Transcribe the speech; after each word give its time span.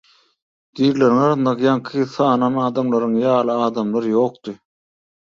Dirileriň 0.79 1.19
arasynda 1.25 1.53
ýaňky 1.67 2.07
sanan 2.15 2.59
adamlarym 2.65 3.17
ýaly 3.23 3.63
adamlar 3.71 4.13
ýokdy. 4.19 4.61